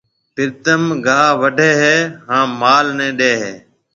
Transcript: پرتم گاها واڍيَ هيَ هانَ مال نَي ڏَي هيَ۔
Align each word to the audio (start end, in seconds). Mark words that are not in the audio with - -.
پرتم 0.35 0.83
گاها 1.05 1.29
واڍيَ 1.41 1.71
هيَ 1.81 1.95
هانَ 2.29 2.47
مال 2.61 2.85
نَي 2.97 3.07
ڏَي 3.19 3.31
هيَ۔ 3.41 3.53